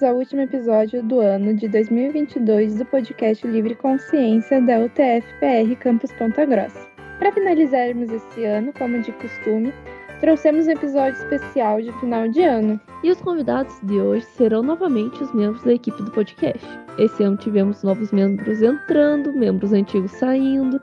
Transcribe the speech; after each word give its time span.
bem-vindos 0.00 0.02
ao 0.02 0.16
último 0.16 0.40
episódio 0.42 1.02
do 1.02 1.20
ano 1.20 1.54
de 1.54 1.68
2022 1.68 2.78
do 2.78 2.84
podcast 2.86 3.46
Livre 3.46 3.74
Consciência 3.74 4.60
da 4.60 4.80
UTF-PR 4.80 5.76
Campus 5.80 6.10
Ponta 6.12 6.44
Grossa. 6.46 6.86
Para 7.18 7.32
finalizarmos 7.32 8.10
esse 8.10 8.44
ano, 8.44 8.72
como 8.78 9.00
de 9.00 9.12
costume, 9.12 9.72
trouxemos 10.20 10.66
um 10.66 10.70
episódio 10.70 11.18
especial 11.20 11.80
de 11.80 11.92
final 12.00 12.28
de 12.28 12.42
ano. 12.42 12.80
E 13.02 13.10
os 13.10 13.20
convidados 13.20 13.78
de 13.82 14.00
hoje 14.00 14.24
serão 14.24 14.62
novamente 14.62 15.22
os 15.22 15.32
membros 15.34 15.62
da 15.64 15.74
equipe 15.74 16.02
do 16.02 16.10
podcast. 16.10 16.66
Esse 16.98 17.22
ano 17.22 17.36
tivemos 17.36 17.82
novos 17.82 18.10
membros 18.12 18.62
entrando, 18.62 19.32
membros 19.32 19.72
antigos 19.72 20.12
saindo. 20.12 20.80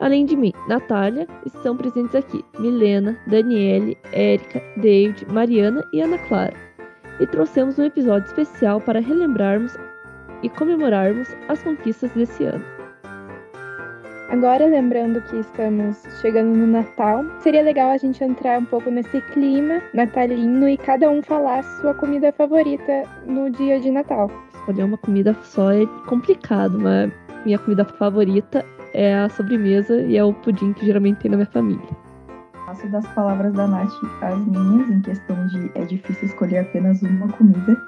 Além 0.00 0.26
de 0.26 0.36
mim, 0.36 0.52
Natália, 0.68 1.26
estão 1.46 1.76
presentes 1.76 2.14
aqui 2.14 2.44
Milena, 2.58 3.18
Daniele, 3.26 3.96
Érica, 4.12 4.62
David, 4.76 5.24
Mariana 5.32 5.86
e 5.92 6.00
Ana 6.00 6.18
Clara. 6.18 6.65
E 7.18 7.26
trouxemos 7.26 7.78
um 7.78 7.84
episódio 7.84 8.26
especial 8.26 8.80
para 8.80 9.00
relembrarmos 9.00 9.76
e 10.42 10.48
comemorarmos 10.50 11.28
as 11.48 11.62
conquistas 11.62 12.10
desse 12.12 12.44
ano. 12.44 12.64
Agora, 14.28 14.66
lembrando 14.66 15.22
que 15.22 15.36
estamos 15.36 16.02
chegando 16.20 16.56
no 16.56 16.66
Natal, 16.66 17.24
seria 17.40 17.62
legal 17.62 17.90
a 17.90 17.96
gente 17.96 18.22
entrar 18.24 18.58
um 18.58 18.64
pouco 18.64 18.90
nesse 18.90 19.20
clima 19.32 19.80
natalino 19.94 20.68
e 20.68 20.76
cada 20.76 21.08
um 21.08 21.22
falar 21.22 21.62
sua 21.80 21.94
comida 21.94 22.32
favorita 22.32 23.04
no 23.24 23.48
dia 23.48 23.78
de 23.78 23.88
Natal. 23.90 24.28
Escolher 24.52 24.82
uma 24.82 24.98
comida 24.98 25.34
só 25.42 25.70
é 25.70 25.86
complicado, 26.08 26.78
mas 26.78 27.12
minha 27.44 27.58
comida 27.58 27.84
favorita 27.84 28.64
é 28.92 29.14
a 29.14 29.28
sobremesa 29.28 30.02
e 30.02 30.16
é 30.16 30.24
o 30.24 30.34
pudim 30.34 30.72
que 30.72 30.84
geralmente 30.84 31.20
tem 31.20 31.30
na 31.30 31.36
minha 31.36 31.46
família. 31.46 32.05
Faço 32.66 32.88
das 32.88 33.06
palavras 33.14 33.52
da 33.52 33.64
Nath 33.68 33.92
as 34.22 34.44
minhas, 34.44 34.90
em 34.90 35.00
questão 35.00 35.46
de 35.46 35.70
é 35.76 35.84
difícil 35.84 36.26
escolher 36.26 36.58
apenas 36.58 37.00
uma 37.00 37.28
comida, 37.28 37.80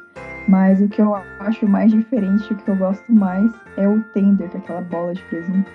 mas 0.47 0.81
o 0.81 0.89
que 0.89 1.03
eu 1.03 1.17
acho 1.17 1.67
mais 1.67 1.91
diferente, 1.91 2.53
o 2.53 2.57
que 2.57 2.71
eu 2.71 2.77
gosto 2.77 3.13
mais, 3.13 3.53
é 3.77 3.89
o 3.89 4.01
tender, 4.15 4.49
que 4.49 4.57
é 4.57 4.61
aquela 4.61 4.83
bola 4.83 5.15
de 5.15 5.23
presunto. 5.25 5.69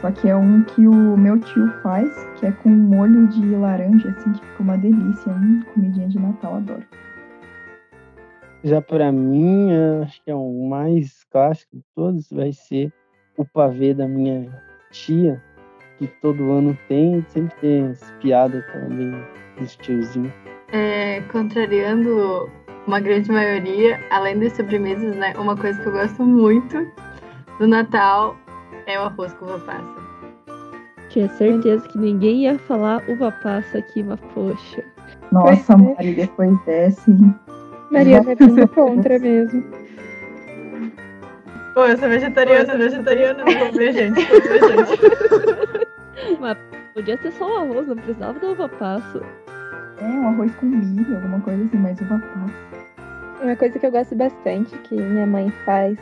Só 0.00 0.12
que 0.12 0.28
é 0.28 0.36
um 0.36 0.62
que 0.62 0.86
o 0.86 1.16
meu 1.16 1.40
tio 1.40 1.68
faz, 1.82 2.08
que 2.38 2.46
é 2.46 2.52
com 2.52 2.68
molho 2.68 3.26
de 3.26 3.44
laranja, 3.56 4.10
assim, 4.10 4.32
que 4.32 4.46
fica 4.46 4.62
uma 4.62 4.78
delícia. 4.78 5.32
Hum, 5.32 5.62
comidinha 5.74 6.08
de 6.08 6.20
Natal, 6.20 6.54
adoro. 6.54 6.84
Já 8.62 8.80
para 8.80 9.10
mim, 9.10 9.70
acho 10.00 10.22
que 10.22 10.30
é 10.30 10.34
o 10.34 10.68
mais 10.68 11.24
clássico 11.24 11.76
de 11.76 11.84
todos, 11.92 12.30
vai 12.30 12.52
ser 12.52 12.92
o 13.36 13.44
pavê 13.44 13.92
da 13.92 14.06
minha 14.06 14.48
tia, 14.92 15.42
que 16.06 16.20
todo 16.20 16.52
ano 16.52 16.76
tem, 16.88 17.24
sempre 17.28 17.54
tem 17.60 17.86
as 17.86 18.10
piadas 18.20 18.64
também 18.72 19.14
dos 19.58 19.76
tiozinhos. 19.76 20.32
É, 20.72 21.20
contrariando 21.32 22.50
uma 22.86 23.00
grande 23.00 23.30
maioria, 23.30 24.00
além 24.10 24.38
das 24.38 24.52
sobremesas, 24.52 25.16
né? 25.16 25.34
Uma 25.38 25.56
coisa 25.56 25.80
que 25.80 25.88
eu 25.88 25.92
gosto 25.92 26.22
muito 26.22 26.86
do 27.58 27.66
Natal 27.66 28.36
é 28.86 28.98
o 28.98 29.04
arroz 29.04 29.32
com 29.34 29.46
uva 29.46 29.58
passa. 29.60 30.04
Tinha 31.08 31.28
certeza 31.28 31.86
que 31.88 31.98
ninguém 31.98 32.42
ia 32.42 32.58
falar 32.58 33.02
uva 33.08 33.30
passa 33.42 33.78
aqui, 33.78 34.02
mas 34.02 34.20
poxa. 34.34 34.84
Nossa, 35.30 35.74
é. 35.74 35.76
Mari, 35.76 36.14
depois 36.14 36.64
dessa, 36.64 37.10
hein? 37.10 37.34
Maria 37.90 38.22
vai 38.22 38.34
tudo 38.34 38.66
contra 38.68 39.18
mesmo. 39.18 39.62
Pô, 41.74 41.84
eu 41.86 41.98
sou 41.98 42.08
vegetariana, 42.08 42.72
Pô, 42.72 42.78
vegetariana, 42.78 43.44
não 43.44 43.58
vou 43.58 43.72
ver 43.72 43.92
gente, 43.92 44.24
vou 44.26 44.40
ver 44.40 44.60
gente. 44.60 45.74
Mas 46.40 46.58
podia 46.92 47.16
ser 47.18 47.32
só 47.32 47.46
o 47.46 47.56
arroz, 47.58 47.88
não 47.88 47.96
precisava 47.96 48.38
da 48.38 48.48
uva 48.48 48.68
passa. 48.68 49.22
É, 49.98 50.04
um 50.04 50.28
arroz 50.28 50.54
com 50.56 50.66
milho, 50.66 51.16
alguma 51.16 51.40
coisa 51.40 51.64
assim, 51.64 51.76
mas 51.76 52.00
uva 52.00 52.18
passa. 52.18 53.44
Uma 53.44 53.56
coisa 53.56 53.78
que 53.78 53.86
eu 53.86 53.90
gosto 53.90 54.14
bastante, 54.14 54.78
que 54.78 54.94
minha 54.94 55.26
mãe 55.26 55.50
faz 55.64 55.98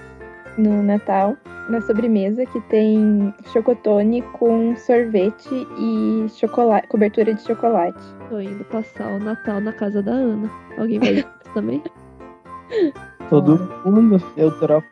no 0.59 0.82
Natal, 0.82 1.37
na 1.69 1.81
sobremesa, 1.81 2.44
que 2.47 2.61
tem 2.62 3.34
chocotone 3.53 4.22
com 4.32 4.77
sorvete 4.77 5.49
e 5.78 6.27
chocolate, 6.28 6.87
cobertura 6.88 7.34
de 7.34 7.43
chocolate. 7.43 8.03
Tô 8.28 8.41
indo 8.41 8.65
passar 8.65 9.09
o 9.09 9.19
Natal 9.19 9.61
na 9.61 9.72
casa 9.72 10.03
da 10.03 10.12
Ana. 10.12 10.50
Alguém 10.78 10.99
vai 10.99 11.25
também? 11.55 11.82
Todo 13.28 13.59
mundo, 13.84 14.22
eu 14.37 14.50
troco 14.59 14.87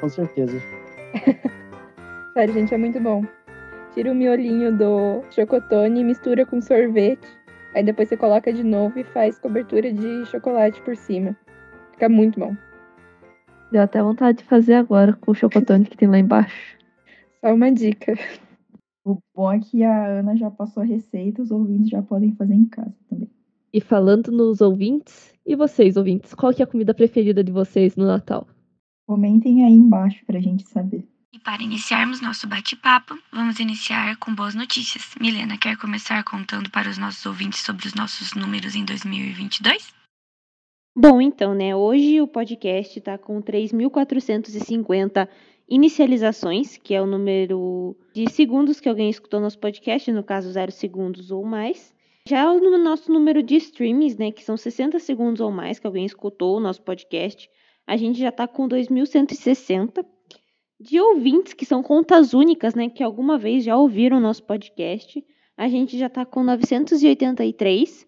com 0.00 0.08
certeza. 0.08 0.60
Sério, 2.32 2.54
gente, 2.54 2.74
é 2.74 2.78
muito 2.78 3.00
bom. 3.00 3.24
Tira 3.94 4.10
o 4.10 4.14
miolinho 4.14 4.76
do 4.76 5.22
chocotone 5.30 6.00
e 6.00 6.04
mistura 6.04 6.44
com 6.44 6.60
sorvete. 6.60 7.28
Aí 7.76 7.84
depois 7.84 8.08
você 8.08 8.16
coloca 8.16 8.52
de 8.52 8.64
novo 8.64 8.98
e 8.98 9.04
faz 9.04 9.38
cobertura 9.38 9.92
de 9.92 10.26
chocolate 10.26 10.82
por 10.82 10.96
cima. 10.96 11.36
Fica 11.92 12.08
muito 12.08 12.40
bom. 12.40 12.56
Deu 13.70 13.82
até 13.82 14.02
vontade 14.02 14.38
de 14.38 14.44
fazer 14.44 14.74
agora 14.74 15.12
com 15.12 15.30
o 15.30 15.34
chocotone 15.34 15.84
que 15.84 15.96
tem 15.96 16.08
lá 16.08 16.18
embaixo. 16.18 16.76
Só 17.40 17.54
uma 17.54 17.70
dica. 17.70 18.14
O 19.04 19.18
bom 19.32 19.52
é 19.52 19.60
que 19.60 19.84
a 19.84 20.06
Ana 20.06 20.36
já 20.36 20.50
passou 20.50 20.82
a 20.82 20.86
receita, 20.86 21.42
os 21.42 21.52
ouvintes 21.52 21.90
já 21.90 22.02
podem 22.02 22.32
fazer 22.32 22.54
em 22.54 22.64
casa 22.64 22.94
também. 23.08 23.30
E 23.72 23.80
falando 23.80 24.32
nos 24.32 24.60
ouvintes, 24.60 25.32
e 25.46 25.54
vocês, 25.54 25.96
ouvintes, 25.96 26.34
qual 26.34 26.52
que 26.52 26.62
é 26.62 26.64
a 26.64 26.68
comida 26.68 26.92
preferida 26.92 27.44
de 27.44 27.52
vocês 27.52 27.94
no 27.94 28.06
Natal? 28.06 28.46
Comentem 29.06 29.64
aí 29.64 29.72
embaixo 29.72 30.24
pra 30.26 30.40
gente 30.40 30.66
saber. 30.66 31.06
E 31.34 31.38
para 31.40 31.64
iniciarmos 31.64 32.20
nosso 32.20 32.46
bate-papo, 32.46 33.18
vamos 33.32 33.58
iniciar 33.58 34.16
com 34.18 34.32
boas 34.32 34.54
notícias. 34.54 35.16
Milena, 35.20 35.58
quer 35.58 35.76
começar 35.76 36.22
contando 36.22 36.70
para 36.70 36.88
os 36.88 36.96
nossos 36.96 37.26
ouvintes 37.26 37.58
sobre 37.58 37.88
os 37.88 37.94
nossos 37.94 38.34
números 38.34 38.76
em 38.76 38.84
2022? 38.84 39.92
Bom, 40.96 41.20
então, 41.20 41.52
né? 41.52 41.74
Hoje 41.74 42.20
o 42.20 42.28
podcast 42.28 42.96
está 42.96 43.18
com 43.18 43.42
3.450 43.42 45.28
inicializações, 45.68 46.76
que 46.76 46.94
é 46.94 47.02
o 47.02 47.06
número 47.06 47.96
de 48.14 48.30
segundos 48.30 48.78
que 48.78 48.88
alguém 48.88 49.10
escutou 49.10 49.40
nosso 49.40 49.58
podcast, 49.58 50.12
no 50.12 50.22
caso, 50.22 50.52
zero 50.52 50.70
segundos 50.70 51.32
ou 51.32 51.44
mais. 51.44 51.92
Já 52.28 52.48
o 52.48 52.78
nosso 52.78 53.12
número 53.12 53.42
de 53.42 53.56
streams, 53.56 54.16
né, 54.16 54.30
que 54.30 54.44
são 54.44 54.56
60 54.56 55.00
segundos 55.00 55.40
ou 55.40 55.50
mais 55.50 55.80
que 55.80 55.86
alguém 55.88 56.06
escutou 56.06 56.58
o 56.58 56.60
nosso 56.60 56.82
podcast, 56.82 57.50
a 57.84 57.96
gente 57.96 58.20
já 58.20 58.28
está 58.28 58.46
com 58.46 58.68
2.160. 58.68 60.13
De 60.78 61.00
ouvintes, 61.00 61.54
que 61.54 61.64
são 61.64 61.82
contas 61.82 62.34
únicas, 62.34 62.74
né, 62.74 62.88
que 62.88 63.02
alguma 63.02 63.38
vez 63.38 63.64
já 63.64 63.76
ouviram 63.76 64.18
o 64.18 64.20
nosso 64.20 64.42
podcast, 64.42 65.24
a 65.56 65.68
gente 65.68 65.96
já 65.96 66.06
está 66.06 66.24
com 66.24 66.42
983. 66.42 68.06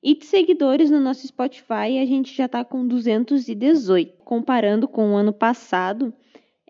E 0.00 0.14
de 0.14 0.26
seguidores 0.26 0.90
no 0.90 1.00
nosso 1.00 1.26
Spotify, 1.26 1.98
a 2.00 2.06
gente 2.06 2.34
já 2.34 2.46
está 2.46 2.64
com 2.64 2.86
218. 2.86 4.22
Comparando 4.24 4.86
com 4.86 5.12
o 5.12 5.16
ano 5.16 5.32
passado, 5.32 6.14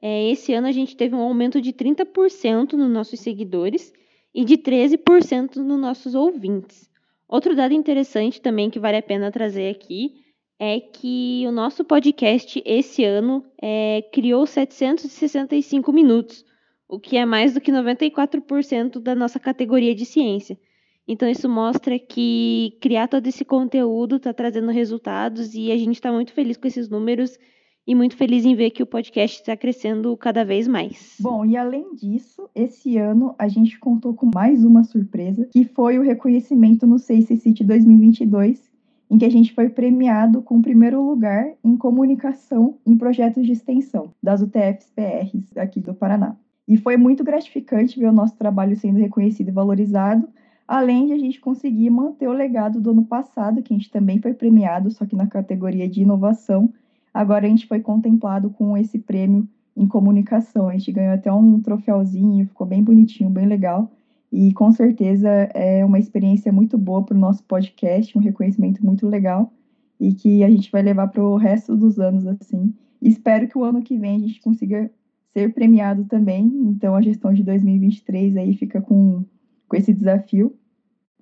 é, 0.01 0.31
esse 0.31 0.55
ano 0.55 0.67
a 0.67 0.73
gente 0.73 0.97
teve 0.97 1.15
um 1.15 1.21
aumento 1.21 1.61
de 1.61 1.73
30% 1.73 2.73
nos 2.73 2.91
nossos 2.91 3.21
seguidores 3.21 3.93
e 4.35 4.45
de 4.45 4.57
13% 4.57 5.57
nos 5.57 5.79
nossos 5.79 6.15
ouvintes. 6.15 6.89
Outro 7.29 7.55
dado 7.55 7.75
interessante 7.75 8.41
também 8.41 8.71
que 8.71 8.79
vale 8.79 8.97
a 8.97 9.03
pena 9.03 9.31
trazer 9.31 9.71
aqui 9.71 10.28
é 10.59 10.81
que 10.81 11.45
o 11.47 11.53
nosso 11.53 11.85
podcast 11.85 12.61
esse 12.67 13.05
ano 13.05 13.45
é, 13.63 14.03
criou 14.13 14.47
765 14.47 15.93
minutos, 15.93 16.45
o 16.89 16.99
que 16.99 17.17
é 17.17 17.25
mais 17.25 17.55
do 17.55 17.61
que 17.61 17.71
94% 17.71 18.99
da 18.99 19.15
nossa 19.15 19.39
categoria 19.39 19.95
de 19.95 20.05
ciência. 20.05 20.59
Então, 21.07 21.29
isso 21.29 21.49
mostra 21.49 21.99
que 21.99 22.77
criar 22.81 23.09
todo 23.09 23.27
esse 23.27 23.45
conteúdo 23.45 24.17
está 24.17 24.35
trazendo 24.35 24.71
resultados 24.71 25.55
e 25.55 25.73
a 25.73 25.77
gente 25.77 25.95
está 25.95 26.13
muito 26.13 26.33
feliz 26.33 26.57
com 26.57 26.67
esses 26.69 26.89
números 26.89 27.39
e 27.87 27.95
muito 27.95 28.15
feliz 28.15 28.45
em 28.45 28.55
ver 28.55 28.71
que 28.71 28.83
o 28.83 28.87
podcast 28.87 29.41
está 29.41 29.57
crescendo 29.57 30.15
cada 30.19 30.45
vez 30.45 30.69
mais. 30.69 31.17
Bom, 31.19 31.47
e 31.47 31.57
além 31.57 31.95
disso, 31.95 32.47
esse 32.55 32.99
ano 32.99 33.35
a 33.39 33.49
gente 33.49 33.79
contou 33.79 34.13
com 34.13 34.31
mais 34.35 34.63
uma 34.63 34.85
surpresa, 34.85 35.49
que 35.51 35.65
foi 35.65 35.99
o 35.99 36.03
reconhecimento 36.03 36.87
no 36.87 36.99
Sace 36.99 37.39
City 37.39 37.65
2022, 37.65 38.68
em 39.11 39.17
que 39.17 39.25
a 39.25 39.31
gente 39.31 39.55
foi 39.55 39.69
premiado 39.69 40.43
com 40.43 40.59
o 40.59 40.63
primeiro 40.63 41.03
lugar 41.03 41.53
em 41.65 41.77
comunicação 41.77 42.77
em 42.87 42.97
projetos 42.97 43.47
de 43.47 43.53
extensão 43.53 44.13
das 44.23 44.43
UTFs 44.43 44.91
PRs 44.95 45.57
aqui 45.57 45.81
do 45.81 45.95
Paraná. 45.95 46.37
E 46.67 46.77
foi 46.77 46.97
muito 46.99 47.25
gratificante 47.25 47.99
ver 47.99 48.09
o 48.09 48.13
nosso 48.13 48.37
trabalho 48.37 48.77
sendo 48.77 48.99
reconhecido 48.99 49.49
e 49.49 49.53
valorizado, 49.53 50.29
além 50.67 51.07
de 51.07 51.15
a 51.15 51.19
gente 51.19 51.41
conseguir 51.41 51.89
manter 51.89 52.29
o 52.29 52.33
legado 52.33 52.79
do 52.79 52.91
ano 52.91 53.05
passado, 53.05 53.63
que 53.63 53.73
a 53.73 53.77
gente 53.77 53.91
também 53.91 54.21
foi 54.21 54.35
premiado, 54.35 54.91
só 54.91 55.07
que 55.07 55.17
na 55.17 55.27
categoria 55.27 55.89
de 55.89 56.03
inovação. 56.03 56.71
Agora 57.13 57.47
a 57.47 57.49
gente 57.49 57.67
foi 57.67 57.81
contemplado 57.81 58.51
com 58.51 58.77
esse 58.77 58.99
prêmio 58.99 59.49
em 59.75 59.87
comunicação. 59.87 60.69
A 60.69 60.73
gente 60.73 60.93
ganhou 60.93 61.15
até 61.15 61.33
um 61.33 61.59
troféuzinho, 61.59 62.47
ficou 62.47 62.67
bem 62.67 62.83
bonitinho, 62.83 63.31
bem 63.31 63.47
legal. 63.47 63.91
E 64.31 64.53
com 64.53 64.71
certeza 64.73 65.29
é 65.55 65.85
uma 65.85 65.99
experiência 65.99 66.53
muito 66.53 66.77
boa 66.77 67.05
para 67.05 67.17
o 67.17 67.21
nosso 67.21 67.43
podcast, 67.45 68.17
um 68.17 68.21
reconhecimento 68.21 68.85
muito 68.85 69.07
legal 69.07 69.53
e 69.99 70.15
que 70.15 70.45
a 70.45 70.51
gente 70.51 70.71
vai 70.71 70.83
levar 70.83 71.09
para 71.09 71.23
o 71.23 71.37
resto 71.37 71.77
dos 71.77 71.99
anos 71.99 72.27
assim. 72.27 72.75
Espero 73.01 73.49
que 73.49 73.57
o 73.57 73.65
ano 73.65 73.83
que 73.83 73.97
vem 73.97 74.17
a 74.17 74.19
gente 74.19 74.41
consiga 74.41 74.91
ser 75.33 75.53
premiado 75.55 76.05
também. 76.05 76.47
Então 76.47 76.95
a 76.95 77.03
gestão 77.03 77.33
de 77.33 77.43
2023 77.43 78.37
aí 78.37 78.55
fica 78.55 78.81
com 78.81 79.25
com 79.69 79.77
esse 79.77 79.93
desafio. 79.93 80.55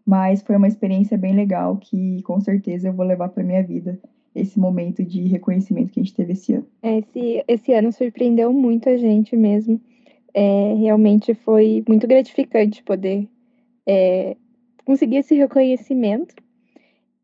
mas 0.07 0.41
foi 0.43 0.57
uma 0.57 0.69
experiência 0.69 1.19
bem 1.19 1.35
legal 1.35 1.77
que 1.79 2.23
com 2.23 2.41
certeza 2.41 2.89
eu 2.89 2.93
vou 2.93 3.05
levar 3.05 3.29
para 3.29 3.43
minha 3.43 3.63
vida 3.63 3.99
esse 4.37 4.59
momento 4.61 5.03
de 5.03 5.23
reconhecimento 5.23 5.91
que 5.91 5.99
a 5.99 6.03
gente 6.03 6.15
teve 6.15 6.33
esse 6.33 6.53
ano. 6.53 6.67
É, 6.83 6.99
esse, 6.99 7.45
esse 7.49 7.73
ano 7.73 7.91
surpreendeu 7.91 8.53
muito 8.53 8.89
a 8.89 8.97
gente 8.97 9.35
mesmo. 9.35 9.81
É, 10.39 10.75
realmente 10.75 11.33
foi 11.33 11.83
muito 11.89 12.07
gratificante 12.07 12.83
poder 12.83 13.27
é, 13.87 14.37
conseguir 14.85 15.17
esse 15.17 15.35
reconhecimento. 15.35 16.35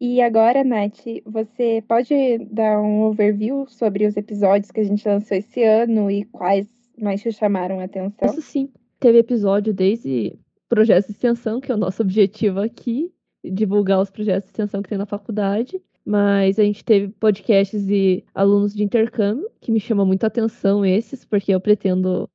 E 0.00 0.22
agora, 0.22 0.64
Nath, 0.64 1.04
você 1.26 1.84
pode 1.86 2.38
dar 2.50 2.80
um 2.80 3.02
overview 3.02 3.66
sobre 3.68 4.06
os 4.06 4.16
episódios 4.16 4.70
que 4.70 4.80
a 4.80 4.84
gente 4.84 5.06
lançou 5.06 5.36
esse 5.36 5.62
ano 5.62 6.10
e 6.10 6.24
quais 6.24 6.66
mais 6.98 7.20
te 7.20 7.30
chamaram 7.32 7.80
a 7.80 7.84
atenção? 7.84 8.30
Isso 8.30 8.40
sim. 8.40 8.70
Teve 8.98 9.18
episódio 9.18 9.74
desde 9.74 10.36
projetos 10.68 11.08
de 11.08 11.12
extensão, 11.12 11.60
que 11.60 11.70
é 11.70 11.74
o 11.74 11.78
nosso 11.78 12.00
objetivo 12.02 12.60
aqui, 12.60 13.12
divulgar 13.44 14.00
os 14.00 14.10
projetos 14.10 14.44
de 14.44 14.52
extensão 14.52 14.82
que 14.82 14.88
tem 14.88 14.96
na 14.96 15.06
faculdade. 15.06 15.80
Mas 16.04 16.58
a 16.58 16.64
gente 16.64 16.84
teve 16.84 17.08
podcasts 17.08 17.86
de 17.86 18.24
alunos 18.34 18.74
de 18.74 18.82
intercâmbio, 18.82 19.48
que 19.60 19.70
me 19.70 19.78
chama 19.78 20.04
muito 20.04 20.24
atenção 20.24 20.84
esses, 20.84 21.24
porque 21.24 21.54
eu 21.54 21.60
pretendo 21.60 22.28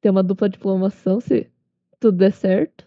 ter 0.00 0.10
uma 0.10 0.22
dupla 0.22 0.48
diplomação, 0.48 1.20
se 1.20 1.50
tudo 1.98 2.18
der 2.18 2.32
certo. 2.32 2.86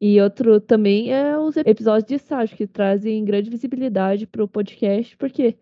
E 0.00 0.20
outro 0.20 0.60
também 0.60 1.12
é 1.12 1.38
os 1.38 1.56
episódios 1.56 2.04
de 2.04 2.14
estágio, 2.14 2.56
que 2.56 2.66
trazem 2.66 3.24
grande 3.24 3.48
visibilidade 3.48 4.26
para 4.26 4.44
o 4.44 4.48
podcast, 4.48 5.16
porque 5.16 5.56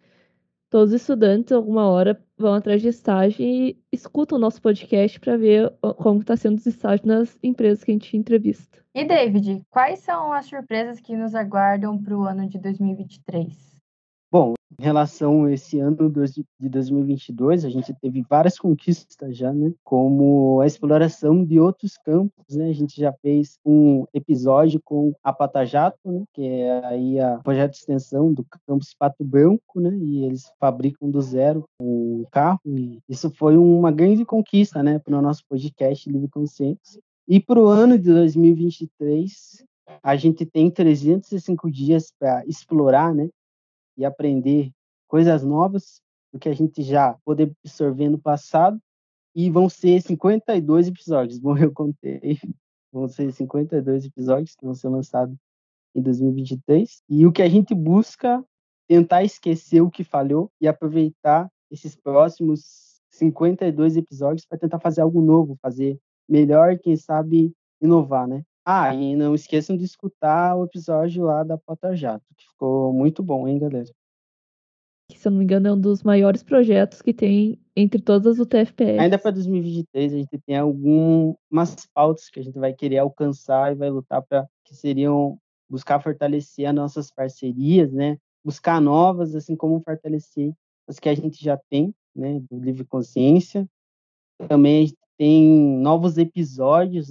todos 0.68 0.92
os 0.92 1.00
estudantes, 1.00 1.52
alguma 1.52 1.88
hora, 1.88 2.20
vão 2.36 2.54
atrás 2.54 2.82
de 2.82 2.88
estágio 2.88 3.44
e 3.44 3.78
escutam 3.92 4.36
o 4.36 4.40
nosso 4.40 4.60
podcast 4.60 5.20
para 5.20 5.36
ver 5.36 5.72
como 5.98 6.20
está 6.20 6.36
sendo 6.36 6.58
os 6.58 6.66
estágios 6.66 7.06
nas 7.06 7.38
empresas 7.42 7.84
que 7.84 7.92
a 7.92 7.94
gente 7.94 8.16
entrevista. 8.16 8.78
E 8.92 9.04
David, 9.04 9.62
quais 9.70 10.00
são 10.00 10.32
as 10.32 10.46
surpresas 10.46 11.00
que 11.00 11.16
nos 11.16 11.34
aguardam 11.34 11.96
para 12.00 12.16
o 12.16 12.24
ano 12.24 12.48
de 12.48 12.58
2023? 12.58 13.76
Bom, 14.32 14.54
em 14.78 14.82
relação 14.82 15.44
a 15.44 15.52
esse 15.52 15.78
ano 15.78 16.10
de 16.58 16.68
2022, 16.68 17.64
a 17.64 17.68
gente 17.68 17.94
teve 17.94 18.24
várias 18.28 18.58
conquistas 18.58 19.36
já, 19.36 19.52
né? 19.52 19.72
Como 19.84 20.60
a 20.60 20.66
exploração 20.66 21.44
de 21.44 21.60
outros 21.60 21.96
campos, 21.98 22.56
né? 22.56 22.68
A 22.68 22.72
gente 22.72 23.00
já 23.00 23.12
fez 23.12 23.58
um 23.64 24.04
episódio 24.12 24.80
com 24.84 25.12
a 25.22 25.32
Patajato, 25.32 25.98
né? 26.04 26.24
Que 26.32 26.42
é 26.42 26.86
aí 26.86 27.20
a 27.20 27.38
projeto 27.38 27.72
de 27.72 27.78
extensão 27.78 28.32
do 28.32 28.44
campus 28.66 28.94
Pato 28.98 29.24
Branco, 29.24 29.80
né? 29.80 29.96
E 29.96 30.24
eles 30.24 30.50
fabricam 30.58 31.10
do 31.10 31.20
zero 31.20 31.64
um 31.80 32.24
carro 32.30 32.60
e 32.66 32.98
isso 33.08 33.30
foi 33.30 33.56
uma 33.56 33.90
grande 33.90 34.24
conquista, 34.24 34.82
né? 34.82 34.98
Para 34.98 35.18
o 35.18 35.22
nosso 35.22 35.42
podcast 35.48 36.10
Livre 36.10 36.28
Consciência. 36.28 37.00
E 37.26 37.40
para 37.40 37.58
o 37.58 37.68
ano 37.68 37.98
de 37.98 38.12
2023, 38.12 39.64
a 40.02 40.16
gente 40.16 40.44
tem 40.44 40.70
305 40.70 41.70
dias 41.70 42.12
para 42.18 42.44
explorar, 42.46 43.14
né? 43.14 43.28
E 43.96 44.04
aprender 44.04 44.70
coisas 45.08 45.44
novas 45.44 46.00
do 46.32 46.38
que 46.38 46.48
a 46.48 46.54
gente 46.54 46.82
já 46.82 47.16
pôde 47.24 47.54
absorver 47.64 48.08
no 48.08 48.18
passado. 48.18 48.78
E 49.34 49.50
vão 49.50 49.68
ser 49.68 50.00
52 50.00 50.88
episódios. 50.88 51.38
Bom, 51.40 51.56
eu 51.56 51.72
contei. 51.72 52.38
Vão 52.92 53.08
ser 53.08 53.32
52 53.32 54.06
episódios 54.06 54.54
que 54.54 54.64
vão 54.64 54.74
ser 54.74 54.88
lançados 54.88 55.36
em 55.94 56.02
2023. 56.02 57.02
E 57.08 57.26
o 57.26 57.32
que 57.32 57.42
a 57.42 57.48
gente 57.48 57.74
busca 57.74 58.44
tentar 58.86 59.24
esquecer 59.24 59.80
o 59.80 59.90
que 59.90 60.04
falhou 60.04 60.50
e 60.60 60.68
aproveitar 60.68 61.50
esses 61.70 61.96
próximos 61.96 63.00
52 63.10 63.96
episódios 63.96 64.46
para 64.46 64.58
tentar 64.58 64.78
fazer 64.78 65.00
algo 65.00 65.20
novo, 65.20 65.56
fazer 65.60 65.98
melhor, 66.28 66.78
quem 66.78 66.96
sabe 66.96 67.52
inovar, 67.80 68.26
né? 68.26 68.44
Ah, 68.66 68.94
e 68.94 69.14
não 69.14 69.34
esqueçam 69.34 69.76
de 69.76 69.84
escutar 69.84 70.56
o 70.56 70.64
episódio 70.64 71.24
lá 71.24 71.44
da 71.44 71.58
Pota 71.58 71.94
Jato, 71.94 72.24
que 72.34 72.46
ficou 72.46 72.94
muito 72.94 73.22
bom, 73.22 73.46
hein, 73.46 73.58
galera? 73.58 73.84
Que, 75.10 75.18
se 75.18 75.28
eu 75.28 75.32
não 75.32 75.38
me 75.38 75.44
engano, 75.44 75.68
é 75.68 75.72
um 75.72 75.80
dos 75.80 76.02
maiores 76.02 76.42
projetos 76.42 77.02
que 77.02 77.12
tem 77.12 77.60
entre 77.76 78.00
todas 78.00 78.26
as 78.26 78.38
UTFPS. 78.38 78.98
Ainda 78.98 79.18
para 79.18 79.32
2023, 79.32 80.14
a 80.14 80.16
gente 80.16 80.38
tem 80.46 80.56
algumas 80.56 81.76
pautas 81.92 82.30
que 82.30 82.40
a 82.40 82.42
gente 82.42 82.58
vai 82.58 82.72
querer 82.72 82.98
alcançar 82.98 83.72
e 83.72 83.74
vai 83.74 83.90
lutar 83.90 84.22
para 84.22 84.48
que 84.64 84.74
seriam 84.74 85.38
buscar 85.68 86.00
fortalecer 86.00 86.66
as 86.66 86.74
nossas 86.74 87.10
parcerias, 87.10 87.92
né? 87.92 88.16
Buscar 88.42 88.80
novas, 88.80 89.34
assim 89.34 89.54
como 89.54 89.82
fortalecer 89.82 90.54
as 90.88 90.98
que 90.98 91.10
a 91.10 91.14
gente 91.14 91.42
já 91.44 91.58
tem, 91.68 91.94
né? 92.16 92.40
Do 92.50 92.58
Livre 92.58 92.84
Consciência. 92.84 93.68
Também 94.48 94.78
a 94.78 94.86
gente 94.86 94.96
tem 95.18 95.78
novos 95.78 96.16
episódios 96.16 97.08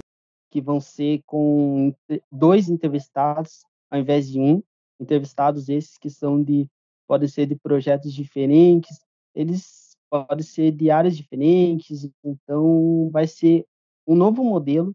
que 0.54 0.60
vão 0.60 0.80
ser 0.80 1.20
com 1.26 1.92
dois 2.30 2.68
entrevistados 2.68 3.64
ao 3.90 3.98
invés 3.98 4.30
de 4.30 4.38
um. 4.38 4.62
Entrevistados 5.00 5.68
esses 5.68 5.98
que 5.98 6.08
são 6.08 6.40
de 6.40 6.68
podem 7.08 7.28
ser 7.28 7.46
de 7.46 7.56
projetos 7.56 8.14
diferentes, 8.14 9.00
eles 9.34 9.96
podem 10.08 10.44
ser 10.44 10.70
de 10.70 10.92
áreas 10.92 11.16
diferentes, 11.16 12.08
então 12.24 13.10
vai 13.10 13.26
ser 13.26 13.66
um 14.06 14.14
novo 14.14 14.44
modelo 14.44 14.94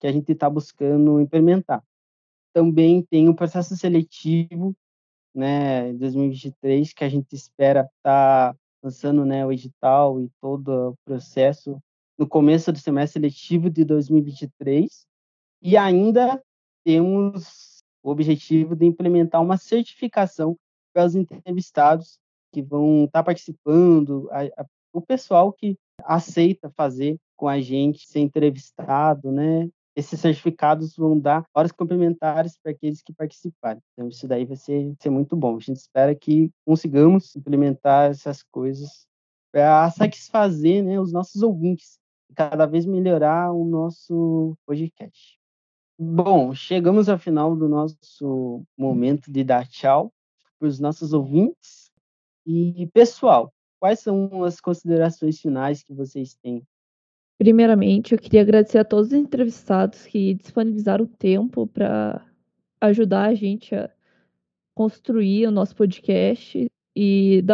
que 0.00 0.06
a 0.06 0.12
gente 0.12 0.30
está 0.30 0.48
buscando 0.48 1.20
implementar. 1.20 1.82
Também 2.52 3.02
tem 3.02 3.28
um 3.28 3.34
processo 3.34 3.76
seletivo, 3.76 4.76
né, 5.34 5.92
2023 5.94 6.92
que 6.92 7.02
a 7.02 7.08
gente 7.08 7.34
espera 7.34 7.80
estar 7.80 8.52
tá 8.52 8.58
lançando, 8.80 9.24
né, 9.24 9.44
o 9.44 9.50
edital 9.50 10.20
e 10.20 10.30
todo 10.40 10.90
o 10.90 10.96
processo 11.04 11.82
no 12.20 12.28
começo 12.28 12.70
do 12.70 12.78
semestre 12.78 13.18
letivo 13.18 13.70
de 13.70 13.82
2023 13.82 15.06
e 15.62 15.74
ainda 15.74 16.38
temos 16.84 17.82
o 18.02 18.10
objetivo 18.10 18.76
de 18.76 18.84
implementar 18.84 19.40
uma 19.40 19.56
certificação 19.56 20.54
para 20.92 21.06
os 21.06 21.14
entrevistados 21.14 22.18
que 22.52 22.60
vão 22.60 23.04
estar 23.04 23.22
participando, 23.22 24.28
a, 24.32 24.42
a, 24.42 24.66
o 24.92 25.00
pessoal 25.00 25.50
que 25.50 25.78
aceita 26.04 26.68
fazer 26.76 27.16
com 27.38 27.48
a 27.48 27.58
gente 27.58 28.06
ser 28.06 28.20
entrevistado, 28.20 29.32
né? 29.32 29.70
Esses 29.96 30.20
certificados 30.20 30.94
vão 30.94 31.18
dar 31.18 31.46
horas 31.54 31.72
complementares 31.72 32.58
para 32.62 32.72
aqueles 32.72 33.02
que 33.02 33.14
participarem. 33.14 33.82
Então, 33.94 34.08
isso 34.08 34.28
daí 34.28 34.44
vai 34.44 34.56
ser, 34.56 34.94
ser 35.00 35.08
muito 35.08 35.34
bom. 35.34 35.56
A 35.56 35.60
gente 35.60 35.78
espera 35.78 36.14
que 36.14 36.50
consigamos 36.66 37.34
implementar 37.34 38.10
essas 38.10 38.42
coisas 38.42 39.06
para 39.50 39.90
satisfazer 39.90 40.84
né, 40.84 41.00
os 41.00 41.12
nossos 41.12 41.42
ouvintes 41.42 41.99
cada 42.34 42.66
vez 42.66 42.86
melhorar 42.86 43.52
o 43.52 43.64
nosso 43.64 44.56
podcast. 44.66 45.38
Bom, 45.98 46.54
chegamos 46.54 47.08
ao 47.08 47.18
final 47.18 47.54
do 47.54 47.68
nosso 47.68 48.64
momento 48.76 49.30
de 49.30 49.44
dar 49.44 49.66
tchau 49.66 50.12
para 50.58 50.68
os 50.68 50.80
nossos 50.80 51.12
ouvintes. 51.12 51.90
E, 52.46 52.86
pessoal, 52.94 53.52
quais 53.78 54.00
são 54.00 54.42
as 54.44 54.60
considerações 54.60 55.40
finais 55.40 55.82
que 55.82 55.92
vocês 55.92 56.34
têm? 56.34 56.62
Primeiramente, 57.38 58.12
eu 58.12 58.18
queria 58.18 58.42
agradecer 58.42 58.78
a 58.78 58.84
todos 58.84 59.08
os 59.08 59.12
entrevistados 59.12 60.06
que 60.06 60.34
disponibilizaram 60.34 61.04
o 61.04 61.08
tempo 61.08 61.66
para 61.66 62.26
ajudar 62.80 63.28
a 63.28 63.34
gente 63.34 63.74
a 63.74 63.90
construir 64.74 65.46
o 65.46 65.50
nosso 65.50 65.74
podcast 65.74 66.70
e 66.96 67.44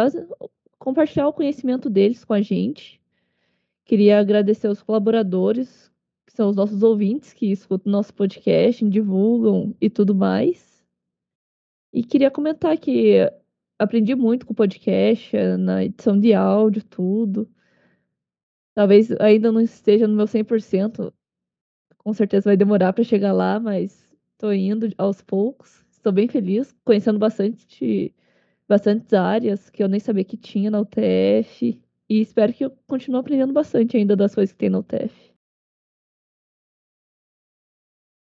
compartilhar 0.77 1.27
o 1.27 1.33
conhecimento 1.33 1.89
deles 1.89 2.23
com 2.23 2.33
a 2.33 2.41
gente. 2.41 3.01
Queria 3.87 4.19
agradecer 4.19 4.67
aos 4.67 4.83
colaboradores, 4.83 5.89
que 6.25 6.33
são 6.33 6.49
os 6.49 6.57
nossos 6.57 6.83
ouvintes, 6.83 7.31
que 7.31 7.49
escutam 7.49 7.89
nosso 7.89 8.13
podcast, 8.13 8.87
divulgam 8.89 9.73
e 9.79 9.89
tudo 9.89 10.13
mais. 10.13 10.85
E 11.93 12.03
queria 12.03 12.29
comentar 12.29 12.77
que 12.77 13.19
aprendi 13.79 14.13
muito 14.13 14.45
com 14.45 14.51
o 14.51 14.55
podcast, 14.55 15.37
na 15.57 15.85
edição 15.85 16.19
de 16.19 16.33
áudio, 16.33 16.83
tudo. 16.83 17.49
Talvez 18.75 19.09
ainda 19.21 19.53
não 19.53 19.61
esteja 19.61 20.05
no 20.05 20.15
meu 20.15 20.27
100%. 20.27 21.13
Com 21.97 22.13
certeza 22.13 22.49
vai 22.49 22.57
demorar 22.57 22.91
para 22.91 23.05
chegar 23.05 23.31
lá, 23.31 23.57
mas 23.57 24.13
estou 24.33 24.53
indo 24.53 24.93
aos 24.97 25.21
poucos. 25.21 25.85
Estou 25.91 26.11
bem 26.11 26.27
feliz, 26.27 26.75
conhecendo 26.83 27.19
bastante 27.19 28.13
bastantes 28.67 29.13
áreas 29.13 29.69
que 29.69 29.81
eu 29.81 29.87
nem 29.87 29.99
sabia 30.01 30.25
que 30.25 30.35
tinha 30.35 30.69
na 30.69 30.81
UTF. 30.81 31.81
E 32.09 32.21
espero 32.21 32.53
que 32.53 32.63
eu 32.63 32.71
continue 32.87 33.19
aprendendo 33.19 33.53
bastante 33.53 33.97
ainda 33.97 34.15
das 34.15 34.33
coisas 34.33 34.53
que 34.53 34.59
tem 34.59 34.69
no 34.69 34.79
UTF. 34.79 35.33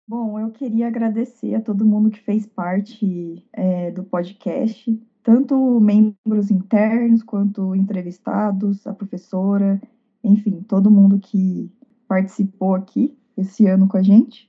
Bom, 0.09 0.38
eu 0.38 0.50
queria 0.50 0.87
agradecer 0.87 1.55
a 1.55 1.61
todo 1.61 1.85
mundo 1.85 2.11
que 2.11 2.21
fez 2.21 2.47
parte 2.47 3.45
é, 3.52 3.90
do 3.90 4.05
podcast, 4.05 4.97
tanto 5.23 5.81
membros 5.81 6.50
internos 6.50 7.25
quanto 7.25 7.75
entrevistados, 7.75 8.87
a 8.87 8.95
professora, 8.95 9.81
enfim, 10.23 10.62
todo 10.62 10.90
mundo 10.90 11.19
que 11.19 11.73
participou 12.07 12.76
aqui 12.76 13.16
esse 13.37 13.66
ano 13.66 13.88
com 13.88 13.97
a 13.97 14.02
gente. 14.02 14.49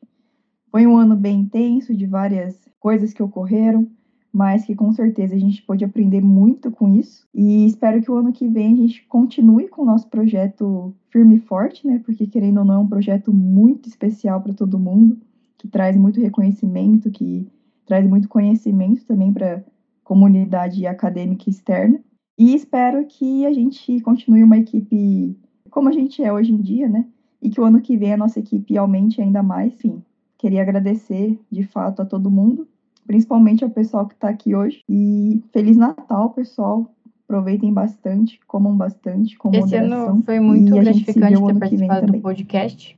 Foi 0.70 0.86
um 0.86 0.98
ano 0.98 1.16
bem 1.16 1.40
intenso, 1.40 1.96
de 1.96 2.06
várias 2.06 2.70
coisas 2.80 3.12
que 3.12 3.24
ocorreram, 3.24 3.90
mas 4.32 4.66
que 4.66 4.76
com 4.76 4.92
certeza 4.92 5.36
a 5.36 5.40
gente 5.40 5.62
pode 5.64 5.84
aprender 5.84 6.22
muito 6.22 6.70
com 6.72 6.94
isso. 6.94 7.26
E 7.34 7.66
espero 7.66 8.02
que 8.02 8.12
o 8.12 8.16
ano 8.16 8.32
que 8.32 8.48
vem 8.48 8.74
a 8.74 8.76
gente 8.76 9.06
continue 9.08 9.68
com 9.68 9.82
o 9.82 9.86
nosso 9.86 10.08
projeto 10.08 10.94
firme 11.10 11.38
e 11.38 11.40
forte, 11.40 11.88
né? 11.88 12.00
Porque 12.06 12.28
querendo 12.28 12.60
ou 12.60 12.66
não, 12.66 12.76
é 12.76 12.80
um 12.80 12.88
projeto 12.88 13.34
muito 13.34 13.90
especial 13.90 14.42
para 14.42 14.54
todo 14.54 14.80
mundo, 14.80 15.18
que 15.58 15.68
traz 15.68 15.96
muito 15.96 16.22
reconhecimento, 16.22 17.10
que 17.10 17.48
traz 17.86 18.08
muito 18.08 18.28
conhecimento 18.30 19.06
também 19.06 19.34
para 19.34 19.58
a 19.58 19.64
comunidade 20.04 20.86
acadêmica 20.86 21.50
externa. 21.50 22.00
E 22.38 22.54
espero 22.54 23.06
que 23.08 23.46
a 23.46 23.54
gente 23.54 24.00
continue 24.02 24.44
uma 24.44 24.58
equipe 24.58 25.36
como 25.70 25.90
a 25.90 25.92
gente 25.92 26.24
é 26.24 26.32
hoje 26.32 26.52
em 26.52 26.62
dia, 26.62 26.88
né? 26.88 27.06
E 27.42 27.50
que 27.50 27.62
o 27.62 27.64
ano 27.64 27.82
que 27.82 27.98
vem 27.98 28.14
a 28.14 28.18
nossa 28.18 28.40
equipe 28.40 28.78
aumente 28.78 29.22
ainda 29.22 29.44
mais. 29.44 29.74
Sim, 29.76 30.04
queria 30.38 30.62
agradecer 30.62 31.40
de 31.52 31.64
fato 31.64 32.02
a 32.02 32.06
todo 32.06 32.32
mundo, 32.32 32.68
principalmente 33.08 33.64
ao 33.64 33.70
pessoal 33.70 34.06
que 34.06 34.14
está 34.14 34.30
aqui 34.30 34.54
hoje. 34.54 34.84
E 34.88 35.42
Feliz 35.52 35.78
Natal, 35.78 36.30
pessoal. 36.32 36.94
Aproveitem 37.24 37.74
bastante, 37.74 38.40
comam 38.46 38.76
bastante, 38.76 39.38
com 39.38 39.50
Esse 39.50 39.60
moderação. 39.62 40.10
ano 40.10 40.24
foi 40.24 40.40
muito 40.40 40.76
E 40.76 40.80
a 40.80 40.84
gratificante 40.84 41.44
ter 41.44 41.60
participado 41.60 42.12
do 42.12 42.22
podcast. 42.22 42.98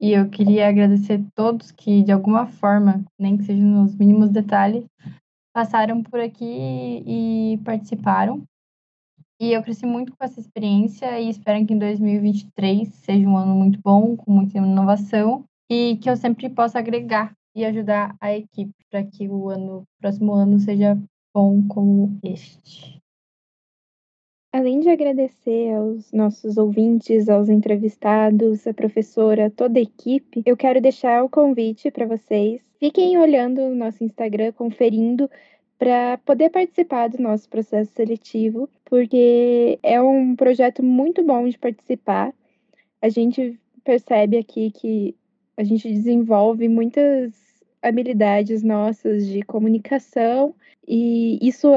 E 0.00 0.12
eu 0.12 0.28
queria 0.28 0.68
agradecer 0.68 1.24
todos 1.34 1.72
que, 1.72 2.02
de 2.02 2.12
alguma 2.12 2.46
forma, 2.46 3.04
nem 3.18 3.36
que 3.36 3.44
seja 3.44 3.62
nos 3.62 3.94
mínimos 3.94 4.30
detalhes, 4.30 4.84
passaram 5.54 6.02
por 6.02 6.20
aqui 6.20 7.02
e 7.06 7.60
participaram. 7.64 8.42
E 9.40 9.52
eu 9.52 9.62
cresci 9.62 9.84
muito 9.84 10.12
com 10.16 10.24
essa 10.24 10.40
experiência 10.40 11.20
e 11.20 11.28
espero 11.28 11.64
que 11.66 11.74
em 11.74 11.78
2023 11.78 12.88
seja 12.88 13.28
um 13.28 13.36
ano 13.36 13.54
muito 13.54 13.78
bom, 13.82 14.16
com 14.16 14.30
muita 14.30 14.56
inovação 14.56 15.44
e 15.70 15.96
que 15.96 16.08
eu 16.08 16.16
sempre 16.16 16.48
possa 16.48 16.78
agregar 16.78 17.35
e 17.56 17.64
ajudar 17.64 18.14
a 18.20 18.36
equipe 18.36 18.74
para 18.90 19.02
que 19.02 19.26
o 19.26 19.48
ano, 19.48 19.88
próximo 19.98 20.34
ano 20.34 20.60
seja 20.60 20.96
bom 21.34 21.66
como 21.66 22.18
este. 22.22 23.00
Além 24.52 24.80
de 24.80 24.90
agradecer 24.90 25.74
aos 25.74 26.12
nossos 26.12 26.58
ouvintes, 26.58 27.28
aos 27.28 27.48
entrevistados, 27.48 28.66
a 28.66 28.74
professora, 28.74 29.50
toda 29.50 29.78
a 29.78 29.82
equipe, 29.82 30.42
eu 30.44 30.56
quero 30.56 30.80
deixar 30.80 31.24
o 31.24 31.30
convite 31.30 31.90
para 31.90 32.06
vocês. 32.06 32.62
Fiquem 32.78 33.18
olhando 33.18 33.62
o 33.62 33.74
nosso 33.74 34.04
Instagram, 34.04 34.52
conferindo 34.52 35.30
para 35.78 36.18
poder 36.18 36.50
participar 36.50 37.08
do 37.08 37.22
nosso 37.22 37.48
processo 37.48 37.92
seletivo, 37.92 38.68
porque 38.84 39.78
é 39.82 40.00
um 40.00 40.36
projeto 40.36 40.82
muito 40.82 41.22
bom 41.22 41.48
de 41.48 41.58
participar. 41.58 42.34
A 43.00 43.08
gente 43.08 43.58
percebe 43.84 44.38
aqui 44.38 44.70
que 44.70 45.14
a 45.56 45.64
gente 45.64 45.88
desenvolve 45.88 46.68
muitas 46.68 47.32
habilidades 47.82 48.62
nossas 48.62 49.26
de 49.26 49.42
comunicação 49.42 50.54
e 50.86 51.38
isso 51.40 51.68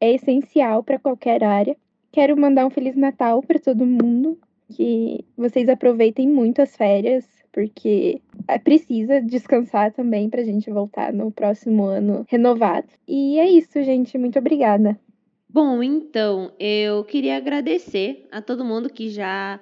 é 0.00 0.12
essencial 0.14 0.82
para 0.82 0.98
qualquer 0.98 1.42
área. 1.42 1.76
Quero 2.12 2.36
mandar 2.36 2.66
um 2.66 2.70
Feliz 2.70 2.94
Natal 2.94 3.42
para 3.42 3.58
todo 3.58 3.84
mundo, 3.84 4.38
que 4.70 5.24
vocês 5.36 5.68
aproveitem 5.68 6.28
muito 6.28 6.62
as 6.62 6.76
férias, 6.76 7.26
porque 7.52 8.20
é, 8.46 8.58
precisa 8.58 9.20
descansar 9.20 9.92
também 9.92 10.28
para 10.28 10.40
a 10.40 10.44
gente 10.44 10.70
voltar 10.70 11.12
no 11.12 11.30
próximo 11.30 11.84
ano 11.84 12.24
renovado. 12.28 12.88
E 13.06 13.38
é 13.38 13.48
isso, 13.48 13.82
gente. 13.82 14.16
Muito 14.18 14.38
obrigada. 14.38 14.98
Bom, 15.48 15.82
então, 15.82 16.52
eu 16.58 17.04
queria 17.04 17.36
agradecer 17.36 18.26
a 18.32 18.42
todo 18.42 18.64
mundo 18.64 18.90
que 18.90 19.08
já 19.08 19.60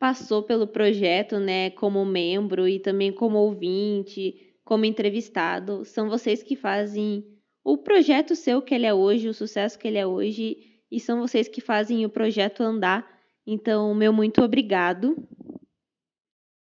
passou 0.00 0.42
pelo 0.42 0.66
projeto, 0.66 1.38
né, 1.38 1.68
como 1.68 2.02
membro 2.06 2.66
e 2.66 2.80
também 2.80 3.12
como 3.12 3.36
ouvinte, 3.36 4.34
como 4.64 4.86
entrevistado. 4.86 5.84
São 5.84 6.08
vocês 6.08 6.42
que 6.42 6.56
fazem 6.56 7.22
o 7.62 7.76
projeto 7.76 8.34
ser 8.34 8.56
o 8.56 8.62
que 8.62 8.74
ele 8.74 8.86
é 8.86 8.94
hoje, 8.94 9.28
o 9.28 9.34
sucesso 9.34 9.78
que 9.78 9.86
ele 9.86 9.98
é 9.98 10.06
hoje, 10.06 10.56
e 10.90 10.98
são 10.98 11.20
vocês 11.20 11.48
que 11.48 11.60
fazem 11.60 12.06
o 12.06 12.08
projeto 12.08 12.62
andar. 12.62 13.06
Então, 13.46 13.94
meu 13.94 14.10
muito 14.10 14.42
obrigado. 14.42 15.14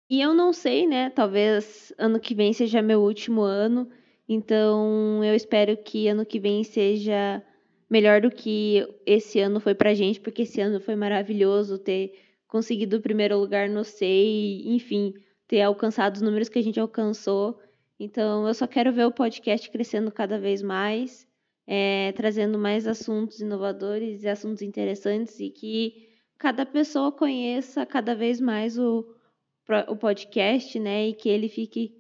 E 0.09 0.23
eu 0.23 0.33
não 0.33 0.51
sei, 0.51 0.87
né? 0.87 1.11
Talvez 1.11 1.93
ano 1.99 2.19
que 2.19 2.35
vem 2.35 2.55
seja 2.55 2.81
meu 2.81 3.03
último 3.03 3.43
ano. 3.43 3.91
Então, 4.27 5.23
eu 5.23 5.35
espero 5.35 5.77
que 5.77 6.09
ano 6.09 6.25
que 6.25 6.41
vem 6.41 6.65
seja 6.65 7.45
melhor 7.91 8.23
do 8.23 8.31
que 8.31 8.89
esse 9.05 9.39
ano 9.39 9.61
foi 9.61 9.75
pra 9.75 9.93
gente, 9.93 10.19
porque 10.19 10.43
esse 10.43 10.63
ano 10.63 10.81
foi 10.81 10.97
maravilhoso 10.97 11.77
ter 11.79 12.28
conseguido 12.49 12.97
o 12.97 13.01
primeiro 13.01 13.39
lugar 13.39 13.69
no 13.69 13.85
SEI, 13.85 14.63
enfim, 14.67 15.15
ter 15.47 15.61
alcançado 15.61 16.17
os 16.17 16.23
números 16.23 16.49
que 16.49 16.59
a 16.59 16.63
gente 16.63 16.81
alcançou. 16.81 17.61
Então, 18.01 18.49
eu 18.49 18.55
só 18.55 18.67
quero 18.67 18.93
ver 18.93 19.05
o 19.05 19.13
podcast 19.13 19.71
crescendo 19.71 20.11
cada 20.11 20.39
vez 20.39 20.63
mais, 20.63 21.29
é, 21.67 22.13
trazendo 22.13 22.59
mais 22.59 22.87
assuntos 22.87 23.41
inovadores 23.41 24.23
e 24.23 24.29
assuntos 24.29 24.63
interessantes 24.63 25.39
e 25.39 25.51
que 25.51 26.09
cada 26.39 26.65
pessoa 26.65 27.13
conheça 27.13 27.85
cada 27.85 28.15
vez 28.15 28.41
mais 28.41 28.79
o, 28.79 29.07
o 29.89 29.97
podcast, 29.97 30.79
né? 30.79 31.09
E 31.09 31.13
que 31.13 31.29
ele 31.29 31.49
fique 31.49 31.99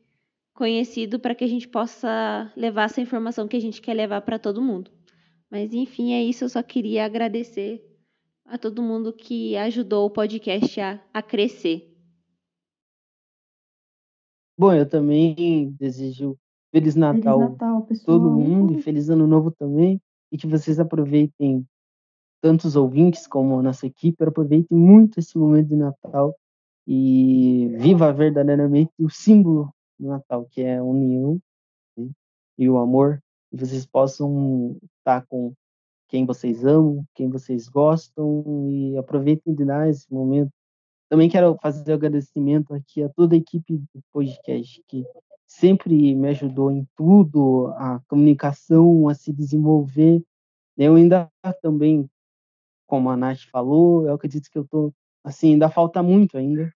conhecido 0.54 1.20
para 1.20 1.34
que 1.34 1.44
a 1.44 1.48
gente 1.48 1.68
possa 1.68 2.52
levar 2.56 2.84
essa 2.84 3.00
informação 3.00 3.46
que 3.46 3.56
a 3.56 3.60
gente 3.60 3.80
quer 3.80 3.94
levar 3.94 4.22
para 4.22 4.38
todo 4.38 4.62
mundo. 4.62 4.90
Mas 5.50 5.72
enfim, 5.72 6.12
é 6.12 6.22
isso. 6.22 6.44
Eu 6.44 6.48
só 6.48 6.62
queria 6.62 7.04
agradecer 7.04 7.87
a 8.48 8.56
todo 8.56 8.82
mundo 8.82 9.12
que 9.12 9.56
ajudou 9.56 10.06
o 10.06 10.10
podcast 10.10 10.80
a, 10.80 11.00
a 11.12 11.22
crescer. 11.22 11.94
Bom, 14.58 14.72
eu 14.72 14.88
também 14.88 15.70
desejo 15.78 16.36
Feliz 16.72 16.94
Feliz 16.94 16.96
Natal 16.96 17.82
pessoal. 17.82 18.06
todo 18.06 18.30
mundo 18.30 18.74
e 18.74 18.80
feliz 18.82 19.08
ano 19.08 19.26
novo 19.26 19.50
também 19.50 20.00
e 20.32 20.36
que 20.36 20.46
vocês 20.46 20.80
aproveitem 20.80 21.66
tantos 22.42 22.76
ouvintes 22.76 23.26
como 23.26 23.58
a 23.58 23.62
nossa 23.62 23.86
equipe 23.86 24.24
aproveitem 24.24 24.76
muito 24.76 25.18
esse 25.18 25.36
momento 25.38 25.68
de 25.68 25.76
Natal 25.76 26.34
e 26.86 27.68
viva 27.78 28.12
verdadeiramente 28.12 28.92
o 28.98 29.08
símbolo 29.08 29.72
do 29.98 30.08
Natal 30.08 30.46
que 30.50 30.62
é 30.62 30.78
a 30.78 30.84
união 30.84 31.38
né, 31.96 32.10
e 32.58 32.68
o 32.68 32.78
amor 32.78 33.22
e 33.52 33.56
vocês 33.56 33.86
possam 33.86 34.76
estar 34.98 35.24
com 35.26 35.54
quem 36.08 36.26
vocês 36.26 36.64
amam 36.64 37.04
quem 37.14 37.28
vocês 37.28 37.68
gostam 37.68 38.68
e 38.70 38.96
aproveitem 38.96 39.54
de 39.54 39.64
dar 39.64 39.88
esse 39.88 40.12
momento 40.12 40.50
também 41.08 41.28
quero 41.30 41.56
fazer 41.62 41.94
agradecimento 41.94 42.74
aqui 42.74 43.02
a 43.02 43.08
toda 43.08 43.34
a 43.34 43.38
equipe 43.38 43.78
do 43.78 44.02
podcast 44.12 44.82
que 44.86 45.04
sempre 45.46 46.14
me 46.14 46.28
ajudou 46.28 46.70
em 46.70 46.86
tudo, 46.94 47.68
a 47.78 47.98
comunicação, 48.06 49.08
a 49.08 49.14
se 49.14 49.32
desenvolver. 49.32 50.22
Eu 50.76 50.94
ainda 50.94 51.30
também, 51.62 52.08
como 52.86 53.08
a 53.08 53.16
Nath 53.16 53.40
falou, 53.50 54.06
eu 54.06 54.12
acredito 54.12 54.50
que 54.50 54.58
eu 54.58 54.68
tô, 54.68 54.92
assim, 55.24 55.52
ainda 55.54 55.70
falta 55.70 56.02
muito 56.02 56.36
ainda, 56.36 56.70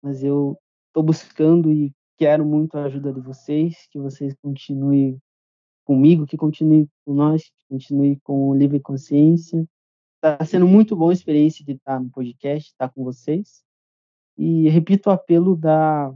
mas 0.00 0.22
eu 0.22 0.56
estou 0.86 1.02
buscando 1.02 1.72
e 1.72 1.92
quero 2.16 2.44
muito 2.44 2.78
a 2.78 2.84
ajuda 2.84 3.12
de 3.12 3.20
vocês, 3.20 3.88
que 3.90 3.98
vocês 3.98 4.32
continuem 4.40 5.18
comigo, 5.84 6.26
que 6.26 6.36
continuem 6.36 6.88
com 7.04 7.14
nós, 7.14 7.42
que 7.44 7.68
continuem 7.68 8.18
com 8.22 8.48
o 8.48 8.54
Livre 8.54 8.80
Consciência. 8.80 9.66
Está 10.16 10.44
sendo 10.44 10.66
muito 10.66 10.94
boa 10.94 11.12
a 11.12 11.14
experiência 11.14 11.64
de 11.64 11.72
estar 11.72 12.00
no 12.00 12.10
podcast, 12.10 12.70
estar 12.70 12.88
com 12.88 13.02
vocês. 13.02 13.62
E 14.36 14.68
repito 14.68 15.10
o 15.10 15.12
apelo 15.12 15.56
da, 15.56 16.08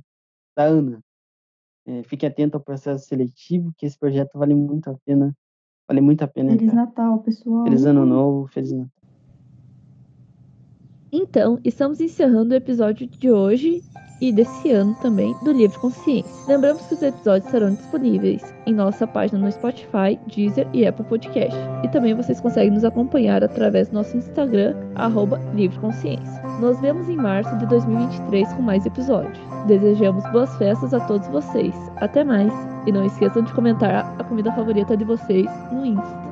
da 0.56 0.64
Ana. 0.64 1.00
É, 1.86 2.02
fique 2.02 2.26
atento 2.26 2.56
ao 2.56 2.62
processo 2.62 3.06
seletivo, 3.06 3.72
que 3.76 3.86
esse 3.86 3.98
projeto 3.98 4.38
vale 4.38 4.54
muito 4.54 4.90
a 4.90 4.96
pena. 5.04 5.36
Vale 5.88 6.00
muito 6.00 6.22
a 6.22 6.28
pena. 6.28 6.50
Feliz 6.50 6.68
entrar. 6.68 6.86
Natal, 6.86 7.18
pessoal. 7.22 7.64
Feliz 7.64 7.84
ano 7.84 8.04
novo, 8.04 8.46
feliz 8.48 8.72
Natal. 8.72 8.90
Então, 11.12 11.60
estamos 11.64 12.00
encerrando 12.00 12.52
o 12.52 12.56
episódio 12.56 13.06
de 13.06 13.30
hoje 13.30 13.82
e 14.20 14.32
desse 14.32 14.70
ano 14.70 14.94
também 15.00 15.34
do 15.42 15.52
Livre 15.52 15.78
Consciência. 15.78 16.30
Lembramos 16.46 16.82
que 16.86 16.94
os 16.94 17.02
episódios 17.02 17.50
serão 17.50 17.74
disponíveis 17.74 18.42
em 18.66 18.74
nossa 18.74 19.06
página 19.06 19.38
no 19.38 19.52
Spotify, 19.52 20.18
Deezer 20.26 20.66
e 20.72 20.86
Apple 20.86 21.04
Podcast. 21.04 21.56
E 21.84 21.88
também 21.88 22.14
vocês 22.14 22.40
conseguem 22.40 22.70
nos 22.70 22.84
acompanhar 22.84 23.44
através 23.44 23.88
do 23.88 23.94
nosso 23.94 24.16
Instagram, 24.16 24.74
arroba 24.94 25.40
Livre 25.54 25.78
Consciência. 25.78 26.42
Nos 26.60 26.80
vemos 26.80 27.08
em 27.08 27.16
março 27.16 27.56
de 27.58 27.66
2023 27.66 28.52
com 28.54 28.62
mais 28.62 28.86
episódios. 28.86 29.38
Desejamos 29.66 30.24
boas 30.30 30.54
festas 30.56 30.94
a 30.94 31.00
todos 31.00 31.28
vocês. 31.28 31.74
Até 31.96 32.24
mais! 32.24 32.52
E 32.86 32.92
não 32.92 33.04
esqueçam 33.04 33.42
de 33.42 33.52
comentar 33.52 34.14
a 34.18 34.24
comida 34.24 34.52
favorita 34.52 34.96
de 34.96 35.04
vocês 35.04 35.46
no 35.72 35.84
Insta. 35.84 36.25